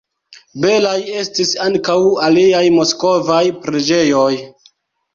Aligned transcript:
Belaj 0.63 0.97
estis 1.25 1.51
ankaŭ 1.67 1.99
aliaj 2.31 2.65
moskvaj 2.81 3.45
preĝejoj. 3.67 4.29